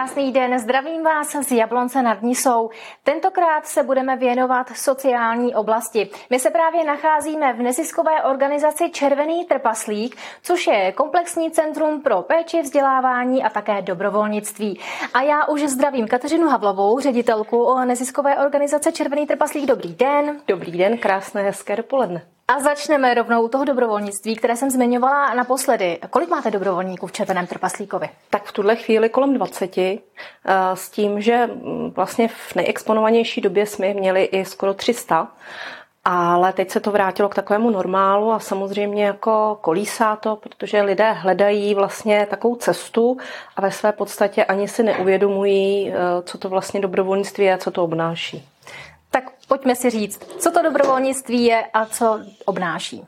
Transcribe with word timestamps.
Krásný 0.00 0.32
den, 0.32 0.58
zdravím 0.58 1.02
vás 1.02 1.36
z 1.48 1.52
Jablonce 1.52 2.02
nad 2.02 2.22
Nisou. 2.22 2.70
Tentokrát 3.04 3.66
se 3.66 3.82
budeme 3.82 4.16
věnovat 4.16 4.68
sociální 4.68 5.54
oblasti. 5.54 6.10
My 6.30 6.38
se 6.38 6.50
právě 6.50 6.84
nacházíme 6.84 7.52
v 7.52 7.62
neziskové 7.62 8.22
organizaci 8.22 8.90
Červený 8.90 9.44
trpaslík, 9.44 10.16
což 10.42 10.66
je 10.66 10.92
komplexní 10.92 11.50
centrum 11.50 12.02
pro 12.02 12.22
péči, 12.22 12.62
vzdělávání 12.62 13.44
a 13.44 13.50
také 13.50 13.82
dobrovolnictví. 13.82 14.80
A 15.14 15.22
já 15.22 15.46
už 15.46 15.62
zdravím 15.62 16.08
Kateřinu 16.08 16.48
Havlovou, 16.48 17.00
ředitelku 17.00 17.78
neziskové 17.84 18.36
organizace 18.36 18.92
Červený 18.92 19.26
trpaslík. 19.26 19.66
Dobrý 19.66 19.94
den. 19.94 20.40
Dobrý 20.48 20.72
den, 20.72 20.98
krásné, 20.98 21.42
hezké 21.42 21.76
dopoledne. 21.76 22.22
A 22.50 22.60
začneme 22.60 23.14
rovnou 23.14 23.42
u 23.42 23.48
toho 23.48 23.64
dobrovolnictví, 23.64 24.36
které 24.36 24.56
jsem 24.56 24.70
zmiňovala 24.70 25.34
naposledy. 25.34 25.98
Kolik 26.10 26.28
máte 26.28 26.50
dobrovolníků 26.50 27.06
v 27.06 27.12
Červeném 27.12 27.46
trpaslíkovi? 27.46 28.08
Tak 28.30 28.44
v 28.44 28.52
tuhle 28.52 28.76
chvíli 28.76 29.08
kolem 29.08 29.34
20, 29.34 29.78
eh, 29.78 29.98
s 30.74 30.90
tím, 30.90 31.20
že 31.20 31.46
mm, 31.46 31.90
vlastně 31.90 32.28
v 32.28 32.54
nejexponovanější 32.54 33.40
době 33.40 33.66
jsme 33.66 33.94
měli 33.94 34.24
i 34.24 34.44
skoro 34.44 34.74
300. 34.74 35.28
Ale 36.04 36.52
teď 36.52 36.70
se 36.70 36.80
to 36.80 36.90
vrátilo 36.90 37.28
k 37.28 37.34
takovému 37.34 37.70
normálu 37.70 38.32
a 38.32 38.38
samozřejmě 38.38 39.04
jako 39.04 39.58
kolísá 39.60 40.16
to, 40.16 40.36
protože 40.36 40.82
lidé 40.82 41.12
hledají 41.12 41.74
vlastně 41.74 42.26
takovou 42.30 42.56
cestu 42.56 43.16
a 43.56 43.60
ve 43.60 43.70
své 43.70 43.92
podstatě 43.92 44.44
ani 44.44 44.68
si 44.68 44.82
neuvědomují, 44.82 45.92
eh, 45.92 46.22
co 46.22 46.38
to 46.38 46.48
vlastně 46.48 46.80
dobrovolnictví 46.80 47.44
je 47.44 47.54
a 47.54 47.58
co 47.58 47.70
to 47.70 47.84
obnáší. 47.84 48.49
Pojďme 49.50 49.76
si 49.76 49.90
říct, 49.90 50.18
co 50.38 50.50
to 50.50 50.62
dobrovolnictví 50.62 51.44
je 51.44 51.64
a 51.74 51.86
co 51.86 52.20
obnáší. 52.44 53.00
Uh, 53.00 53.06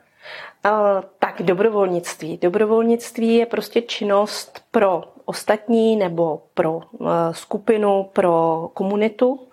tak 1.19 1.41
dobrovolnictví. 1.41 2.37
Dobrovolnictví 2.41 3.35
je 3.35 3.45
prostě 3.45 3.81
činnost 3.81 4.61
pro 4.71 5.03
ostatní 5.25 5.95
nebo 5.95 6.41
pro 6.53 6.73
uh, 6.73 7.07
skupinu, 7.31 8.09
pro 8.13 8.69
komunitu. 8.73 9.47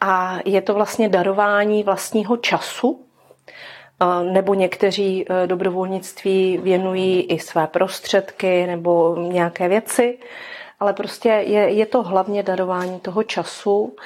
A 0.00 0.38
je 0.44 0.60
to 0.62 0.74
vlastně 0.74 1.08
darování 1.08 1.82
vlastního 1.82 2.36
času, 2.36 2.90
uh, 2.90 4.32
nebo 4.32 4.54
někteří 4.54 5.26
dobrovolnictví 5.46 6.58
věnují 6.58 7.22
i 7.22 7.38
své 7.38 7.66
prostředky 7.66 8.66
nebo 8.66 9.16
nějaké 9.16 9.68
věci, 9.68 10.18
ale 10.80 10.92
prostě 10.92 11.28
je, 11.28 11.60
je 11.70 11.86
to 11.86 12.02
hlavně 12.02 12.42
darování 12.42 13.00
toho 13.00 13.22
času 13.22 13.96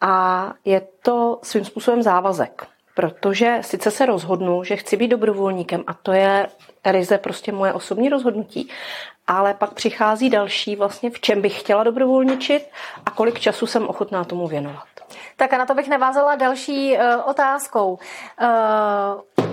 a 0.00 0.52
je 0.64 0.82
to 1.02 1.38
svým 1.42 1.64
způsobem 1.64 2.02
závazek, 2.02 2.66
protože 2.94 3.58
sice 3.60 3.90
se 3.90 4.06
rozhodnu, 4.06 4.64
že 4.64 4.76
chci 4.76 4.96
být 4.96 5.08
dobrovolníkem 5.08 5.84
a 5.86 5.94
to 5.94 6.12
je 6.12 6.46
ryze 6.84 7.18
prostě 7.18 7.52
moje 7.52 7.72
osobní 7.72 8.08
rozhodnutí, 8.08 8.70
ale 9.26 9.54
pak 9.54 9.74
přichází 9.74 10.30
další 10.30 10.76
vlastně, 10.76 11.10
v 11.10 11.20
čem 11.20 11.42
bych 11.42 11.60
chtěla 11.60 11.84
dobrovolničit 11.84 12.68
a 13.06 13.10
kolik 13.10 13.40
času 13.40 13.66
jsem 13.66 13.88
ochotná 13.88 14.24
tomu 14.24 14.46
věnovat. 14.46 14.86
Tak 15.36 15.52
a 15.52 15.58
na 15.58 15.66
to 15.66 15.74
bych 15.74 15.88
navázala 15.88 16.34
další 16.34 16.92
uh, 16.92 17.02
otázkou. 17.30 17.98
Uh, 18.42 19.46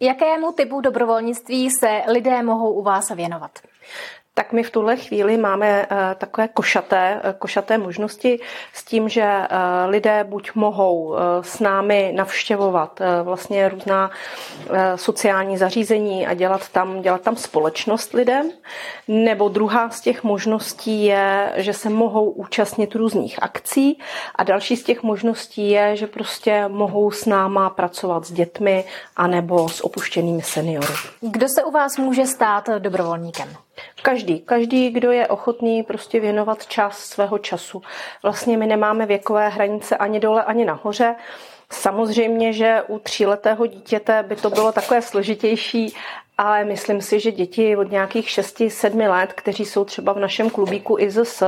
jakému 0.00 0.52
typu 0.52 0.80
dobrovolnictví 0.80 1.70
se 1.70 2.02
lidé 2.08 2.42
mohou 2.42 2.72
u 2.72 2.82
vás 2.82 3.10
věnovat? 3.10 3.50
Tak 4.34 4.52
my 4.52 4.62
v 4.62 4.70
tuhle 4.70 4.96
chvíli 4.96 5.36
máme 5.36 5.86
eh, 5.90 6.14
takové 6.18 6.48
košaté, 6.48 7.20
eh, 7.24 7.34
košaté 7.38 7.78
možnosti 7.78 8.40
s 8.72 8.84
tím, 8.84 9.08
že 9.08 9.22
eh, 9.22 9.48
lidé 9.86 10.24
buď 10.24 10.50
mohou 10.54 11.16
s 11.40 11.60
námi 11.60 12.12
navštěvovat 12.16 13.00
vlastně 13.22 13.68
různá 13.68 14.10
sociální 14.96 15.58
zařízení 15.58 16.26
a 16.26 16.34
dělat 16.34 16.68
tam, 16.68 17.02
dělat 17.02 17.20
tam 17.20 17.36
společnost 17.36 18.12
lidem, 18.12 18.50
nebo 19.08 19.48
druhá 19.48 19.90
z 19.90 20.00
těch 20.00 20.24
možností 20.24 21.04
je, 21.04 21.52
že 21.56 21.72
se 21.72 21.90
mohou 21.90 22.30
účastnit 22.30 22.94
různých 22.94 23.42
akcí 23.42 23.98
a 24.34 24.44
další 24.44 24.76
z 24.76 24.84
těch 24.84 25.02
možností 25.02 25.70
je, 25.70 25.96
že 25.96 26.06
prostě 26.06 26.68
mohou 26.68 27.10
s 27.10 27.26
náma 27.26 27.70
pracovat 27.70 28.24
s 28.24 28.32
dětmi 28.32 28.84
anebo 29.16 29.68
s 29.68 29.84
opuštěnými 29.84 30.42
seniory. 30.42 30.94
Kdo 31.20 31.46
se 31.48 31.64
u 31.64 31.70
vás 31.70 31.96
může 31.98 32.26
stát 32.26 32.68
dobrovolníkem? 32.78 33.48
Každý, 34.02 34.40
každý, 34.40 34.90
kdo 34.90 35.12
je 35.12 35.26
ochotný 35.26 35.82
prostě 35.82 36.20
věnovat 36.20 36.66
čas 36.66 36.98
svého 36.98 37.38
času. 37.38 37.82
Vlastně 38.22 38.56
my 38.56 38.66
nemáme 38.66 39.06
věkové 39.06 39.48
hranice 39.48 39.96
ani 39.96 40.20
dole, 40.20 40.44
ani 40.44 40.64
nahoře. 40.64 41.14
Samozřejmě, 41.70 42.52
že 42.52 42.82
u 42.88 42.98
tříletého 42.98 43.66
dítěte 43.66 44.22
by 44.22 44.36
to 44.36 44.50
bylo 44.50 44.72
takové 44.72 45.02
složitější, 45.02 45.94
ale 46.38 46.64
myslím 46.64 47.02
si, 47.02 47.20
že 47.20 47.32
děti 47.32 47.76
od 47.76 47.90
nějakých 47.90 48.28
6-7 48.28 49.10
let, 49.10 49.32
kteří 49.32 49.64
jsou 49.64 49.84
třeba 49.84 50.12
v 50.12 50.18
našem 50.18 50.50
klubíku 50.50 50.98
IZS, 50.98 51.42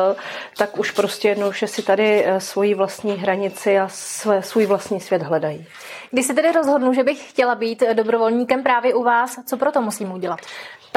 tak 0.57 0.79
už 0.79 0.91
prostě 0.91 1.29
jednou 1.29 1.53
že 1.53 1.67
si 1.67 1.83
tady 1.83 2.25
eh, 2.25 2.41
svoji 2.41 2.75
vlastní 2.75 3.13
hranici 3.13 3.79
a 3.79 3.89
své, 3.89 4.43
svůj 4.43 4.67
vlastní 4.67 5.01
svět 5.01 5.23
hledají. 5.23 5.67
Když 6.11 6.27
se 6.27 6.35
tedy 6.35 6.53
rozhodnu, 6.53 6.95
že 6.95 7.05
bych 7.05 7.31
chtěla 7.31 7.55
být 7.55 7.83
dobrovolníkem 7.93 8.63
právě 8.63 8.95
u 8.95 9.03
vás, 9.03 9.39
co 9.47 9.57
pro 9.57 9.73
to 9.73 9.83
musím 9.83 10.13
udělat? 10.13 10.41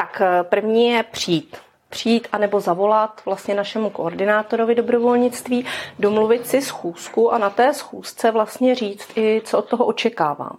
Tak 0.00 0.20
eh, 0.20 0.42
první 0.42 0.88
je 0.88 1.02
přijít 1.02 1.56
přijít 1.90 2.28
anebo 2.32 2.60
zavolat 2.60 3.20
vlastně 3.24 3.54
našemu 3.54 3.90
koordinátorovi 3.90 4.74
dobrovolnictví, 4.74 5.66
domluvit 5.98 6.46
si 6.46 6.62
schůzku 6.62 7.32
a 7.32 7.38
na 7.38 7.50
té 7.50 7.74
schůzce 7.74 8.30
vlastně 8.30 8.74
říct 8.74 9.08
i, 9.16 9.42
co 9.44 9.58
od 9.58 9.68
toho 9.68 9.84
očekávám. 9.86 10.56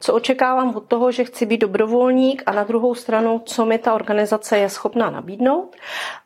Co 0.00 0.14
očekávám 0.14 0.76
od 0.76 0.84
toho, 0.84 1.12
že 1.12 1.24
chci 1.24 1.46
být 1.46 1.60
dobrovolník 1.60 2.42
a 2.46 2.52
na 2.52 2.64
druhou 2.64 2.94
stranu, 2.94 3.42
co 3.44 3.66
mi 3.66 3.78
ta 3.78 3.94
organizace 3.94 4.58
je 4.58 4.68
schopná 4.68 5.10
nabídnout. 5.10 5.76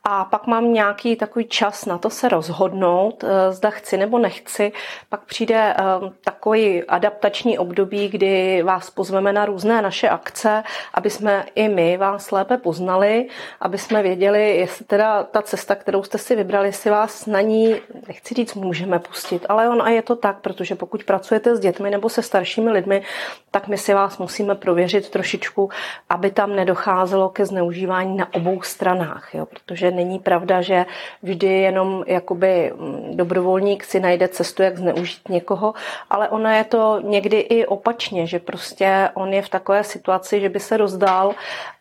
A 0.08 0.24
pak 0.24 0.46
mám 0.46 0.72
nějaký 0.72 1.16
takový 1.16 1.44
čas 1.44 1.84
na 1.84 1.98
to 1.98 2.10
se 2.10 2.28
rozhodnout, 2.28 3.24
eh, 3.24 3.52
zda 3.52 3.70
chci 3.70 3.96
nebo 3.96 4.18
nechci. 4.18 4.72
Pak 5.08 5.24
přijde 5.24 5.74
eh, 5.78 5.84
takový 6.24 6.84
adaptační 6.84 7.58
období, 7.58 8.08
kdy 8.08 8.62
vás 8.62 8.90
pozveme 8.90 9.32
na 9.32 9.44
různé 9.44 9.82
naše 9.82 10.08
akce, 10.08 10.62
aby 10.94 11.10
jsme 11.10 11.44
i 11.54 11.68
my 11.68 11.96
vás 11.96 12.30
lépe 12.30 12.56
poznali, 12.56 13.28
aby 13.60 13.78
jsme 13.78 14.02
věděli, 14.02 14.56
jestli 14.56 14.84
teda 14.84 15.22
ta 15.22 15.42
cesta, 15.42 15.74
kterou 15.74 16.02
jste 16.02 16.18
si 16.18 16.36
vybrali, 16.36 16.72
si 16.72 16.90
vás 16.90 17.26
na 17.26 17.40
ní, 17.40 17.74
nechci 18.08 18.34
říct, 18.34 18.54
můžeme 18.54 18.98
pustit, 18.98 19.46
ale 19.48 19.68
on 19.68 19.82
a 19.82 19.88
je 19.88 20.02
to 20.02 20.16
tak, 20.16 20.40
protože 20.40 20.74
pokud 20.74 21.04
pracujete 21.04 21.56
s 21.56 21.60
dětmi 21.60 21.90
nebo 21.90 22.08
se 22.08 22.22
staršími 22.22 22.70
lidmi, 22.70 23.02
tak 23.50 23.68
my 23.68 23.78
si 23.78 23.94
vás 23.94 24.18
musíme 24.18 24.54
prověřit 24.54 25.10
trošičku, 25.10 25.70
aby 26.10 26.30
tam 26.30 26.56
nedocházelo 26.56 27.28
ke 27.28 27.46
zneužívání 27.46 28.16
na 28.16 28.34
obou 28.34 28.62
stranách, 28.62 29.34
jo? 29.34 29.46
protože 29.46 29.95
není 29.96 30.18
pravda, 30.18 30.62
že 30.62 30.86
vždy 31.22 31.46
jenom 31.46 32.04
jakoby 32.06 32.72
mm, 32.76 33.16
dobrovolník 33.16 33.84
si 33.84 34.00
najde 34.00 34.28
cestu, 34.28 34.62
jak 34.62 34.78
zneužít 34.78 35.28
někoho, 35.28 35.74
ale 36.10 36.28
ono 36.28 36.50
je 36.50 36.64
to 36.64 37.00
někdy 37.04 37.38
i 37.38 37.66
opačně, 37.66 38.26
že 38.26 38.38
prostě 38.38 39.08
on 39.14 39.32
je 39.32 39.42
v 39.42 39.48
takové 39.48 39.84
situaci, 39.84 40.40
že 40.40 40.48
by 40.48 40.60
se 40.60 40.76
rozdál 40.76 41.34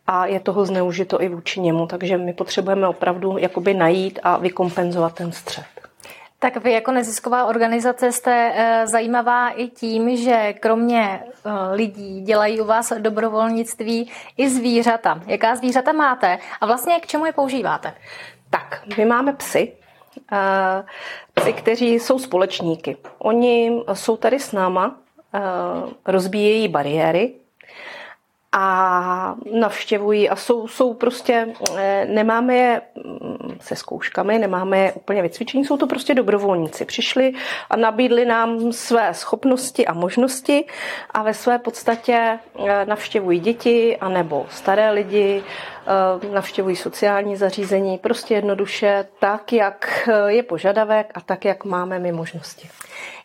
a 0.07 0.25
je 0.25 0.39
toho 0.39 0.65
zneužito 0.65 1.21
i 1.21 1.29
vůči 1.29 1.59
němu, 1.59 1.87
takže 1.87 2.17
my 2.17 2.33
potřebujeme 2.33 2.87
opravdu 2.87 3.37
jakoby 3.37 3.73
najít 3.73 4.19
a 4.23 4.37
vykompenzovat 4.37 5.13
ten 5.13 5.31
střed. 5.31 5.84
Tak 6.45 6.63
vy 6.63 6.71
jako 6.71 6.91
nezisková 6.91 7.45
organizace 7.45 8.11
jste 8.11 8.51
eh, 8.55 8.87
zajímavá 8.87 9.49
i 9.49 9.67
tím, 9.67 10.17
že 10.17 10.53
kromě 10.53 11.23
eh, 11.23 11.51
lidí 11.71 12.21
dělají 12.21 12.61
u 12.61 12.65
vás 12.65 12.93
dobrovolnictví 12.99 14.11
i 14.37 14.49
zvířata. 14.49 15.21
Jaká 15.27 15.55
zvířata 15.55 15.91
máte 15.91 16.37
a 16.61 16.65
vlastně 16.65 16.99
k 16.99 17.07
čemu 17.07 17.25
je 17.25 17.33
používáte? 17.33 17.93
Tak, 18.49 18.81
my 18.97 19.05
máme 19.05 19.33
psy, 19.33 19.73
eh, 20.31 20.83
psy, 21.33 21.53
kteří 21.53 21.93
jsou 21.93 22.19
společníky. 22.19 22.97
Oni 23.17 23.81
jsou 23.93 24.17
tady 24.17 24.39
s 24.39 24.51
náma, 24.51 24.95
rozbíjejí 26.05 26.67
bariéry, 26.67 27.33
a 28.57 29.35
navštěvují 29.51 30.29
a 30.29 30.35
jsou, 30.35 30.67
jsou 30.67 30.93
prostě, 30.93 31.47
eh, 31.77 32.05
nemáme 32.09 32.55
je 32.55 32.81
mm, 32.95 33.57
se 33.61 33.75
zkouškami, 33.75 34.39
nemáme 34.39 34.79
je 34.79 34.93
úplně 34.93 35.21
vycvičení, 35.21 35.65
jsou 35.65 35.77
to 35.77 35.87
prostě 35.87 36.13
dobrovolníci. 36.13 36.85
Přišli 36.85 37.33
a 37.69 37.75
nabídli 37.75 38.25
nám 38.25 38.71
své 38.71 39.13
schopnosti 39.13 39.87
a 39.87 39.93
možnosti 39.93 40.65
a 41.11 41.23
ve 41.23 41.33
své 41.33 41.59
podstatě 41.59 42.39
eh, 42.67 42.85
navštěvují 42.85 43.39
děti 43.39 43.97
anebo 43.97 44.45
staré 44.49 44.91
lidi, 44.91 45.43
eh, 46.23 46.33
navštěvují 46.33 46.75
sociální 46.75 47.35
zařízení, 47.35 47.97
prostě 47.97 48.33
jednoduše 48.33 49.05
tak, 49.19 49.53
jak 49.53 50.09
je 50.27 50.43
požadavek 50.43 51.11
a 51.15 51.21
tak, 51.21 51.45
jak 51.45 51.65
máme 51.65 51.99
my 51.99 52.11
možnosti. 52.11 52.69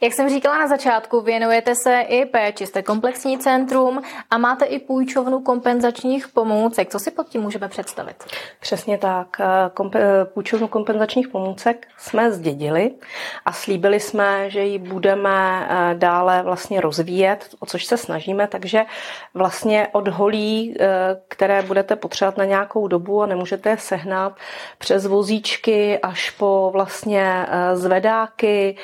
Jak 0.03 0.13
jsem 0.13 0.29
říkala 0.29 0.59
na 0.59 0.69
začátku, 0.69 1.21
věnujete 1.21 1.75
se 1.75 2.01
i 2.01 2.25
péči, 2.25 2.67
jste 2.67 2.83
komplexní 2.83 3.39
centrum 3.39 4.03
a 4.31 4.39
máte 4.39 4.65
i 4.65 4.79
půjču 4.79 5.20
půjčovnu 5.21 5.41
kompenzačních 5.41 6.29
pomůcek. 6.29 6.91
Co 6.91 6.99
si 6.99 7.11
pod 7.11 7.29
tím 7.29 7.43
můžeme 7.43 7.69
představit? 7.69 8.25
Přesně 8.61 8.99
tak. 8.99 9.41
Kompe- 9.75 10.25
půjčovnu 10.25 10.69
kompenzačních 10.69 11.29
pomůcek 11.29 11.87
jsme 11.99 12.33
zdědili 12.33 12.91
a 13.45 13.53
slíbili 13.53 14.01
jsme, 14.01 14.51
že 14.51 14.61
ji 14.61 14.79
budeme 14.79 15.67
eh, 15.71 15.95
dále 15.95 16.43
vlastně 16.43 16.81
rozvíjet, 16.81 17.49
o 17.61 17.67
což 17.67 17.85
se 17.85 17.97
snažíme, 17.97 18.47
takže 18.47 18.85
vlastně 19.35 19.89
od 19.93 20.09
holí, 20.09 20.75
eh, 20.81 20.89
které 21.29 21.63
budete 21.63 21.97
potřebovat 21.97 22.37
na 22.37 22.45
nějakou 22.45 22.89
dobu 22.89 23.23
a 23.23 23.27
nemůžete 23.27 23.71
je 23.71 23.77
sehnat, 23.79 24.33
přes 24.79 25.07
vozíčky 25.07 25.99
až 25.99 26.31
po 26.31 26.71
vlastně 26.73 27.47
eh, 27.49 27.77
zvedáky, 27.77 28.77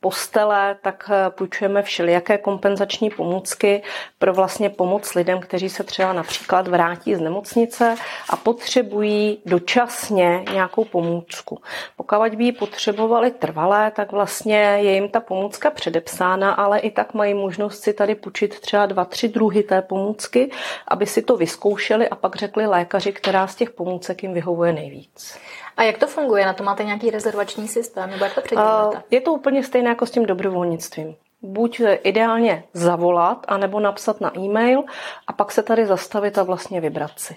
postele, 0.00 0.76
tak 0.82 1.10
eh, 1.12 1.30
půjčujeme 1.30 1.82
všelijaké 1.82 2.38
kompenzační 2.38 3.10
pomůcky 3.10 3.82
pro 4.18 4.32
vlastně 4.32 4.70
pomoc 4.70 5.14
lidem, 5.14 5.40
kteří 5.40 5.68
se 5.68 5.84
třeba 5.84 6.12
například 6.12 6.68
vrátí 6.68 7.14
z 7.14 7.20
nemocnice 7.20 7.94
a 8.30 8.36
potřebují 8.36 9.42
dočasně 9.46 10.44
nějakou 10.52 10.84
pomůcku. 10.84 11.60
Pokud 11.96 12.34
by 12.34 12.44
ji 12.44 12.52
potřebovali 12.52 13.30
trvalé, 13.30 13.90
tak 13.90 14.12
vlastně 14.12 14.56
je 14.58 14.94
jim 14.94 15.08
ta 15.08 15.20
pomůcka 15.20 15.70
předepsána, 15.70 16.52
ale 16.52 16.78
i 16.78 16.90
tak 16.90 17.14
mají 17.14 17.34
možnost 17.34 17.82
si 17.82 17.92
tady 17.92 18.14
půjčit 18.14 18.60
třeba 18.60 18.86
dva, 18.86 19.04
tři 19.04 19.28
druhy 19.28 19.62
té 19.62 19.82
pomůcky, 19.82 20.50
aby 20.88 21.06
si 21.06 21.22
to 21.22 21.36
vyzkoušeli 21.36 22.08
a 22.08 22.14
pak 22.14 22.36
řekli 22.36 22.66
lékaři, 22.66 23.12
která 23.12 23.46
z 23.46 23.54
těch 23.54 23.70
pomůcek 23.70 24.22
jim 24.22 24.34
vyhovuje 24.34 24.72
nejvíc. 24.72 25.38
A 25.78 25.82
jak 25.82 25.98
to 25.98 26.06
funguje? 26.06 26.46
Na 26.46 26.52
to 26.52 26.64
máte 26.64 26.84
nějaký 26.84 27.10
rezervační 27.10 27.68
systém? 27.68 28.10
Nebo 28.10 28.24
jak 28.24 28.34
to 28.34 28.40
předěláte? 28.40 29.02
Je 29.10 29.20
to 29.20 29.32
úplně 29.32 29.62
stejné 29.62 29.88
jako 29.88 30.06
s 30.06 30.10
tím 30.10 30.26
dobrovolnictvím. 30.26 31.14
Buď 31.42 31.80
ideálně 32.02 32.64
zavolat, 32.72 33.44
anebo 33.48 33.80
napsat 33.80 34.20
na 34.20 34.38
e-mail 34.38 34.82
a 35.26 35.32
pak 35.32 35.52
se 35.52 35.62
tady 35.62 35.86
zastavit 35.86 36.38
a 36.38 36.42
vlastně 36.42 36.80
vybrat 36.80 37.10
si. 37.16 37.36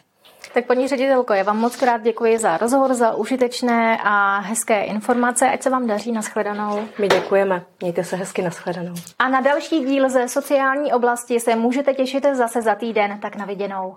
Tak 0.53 0.65
paní 0.65 0.87
ředitelko, 0.87 1.33
já 1.33 1.43
vám 1.43 1.57
moc 1.57 1.75
krát 1.75 2.01
děkuji 2.01 2.37
za 2.37 2.57
rozhovor, 2.57 2.93
za 2.93 3.15
užitečné 3.15 3.97
a 4.03 4.39
hezké 4.39 4.83
informace. 4.83 5.49
Ať 5.49 5.63
se 5.63 5.69
vám 5.69 5.87
daří, 5.87 6.11
nashledanou. 6.11 6.83
My 6.99 7.07
děkujeme. 7.07 7.65
Mějte 7.81 8.03
se 8.03 8.15
hezky, 8.15 8.41
nashledanou. 8.41 8.93
A 9.19 9.29
na 9.29 9.41
další 9.41 9.85
díl 9.85 10.09
ze 10.09 10.27
sociální 10.27 10.93
oblasti 10.93 11.39
se 11.39 11.55
můžete 11.55 11.93
těšit 11.93 12.25
zase 12.33 12.61
za 12.61 12.75
týden, 12.75 13.19
tak 13.19 13.35
na 13.35 13.45
viděnou. 13.45 13.95